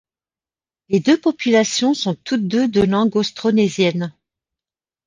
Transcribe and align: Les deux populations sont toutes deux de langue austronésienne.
Les 0.89 0.99
deux 0.99 1.21
populations 1.21 1.93
sont 1.93 2.15
toutes 2.15 2.47
deux 2.47 2.67
de 2.67 2.81
langue 2.81 3.15
austronésienne. 3.15 4.11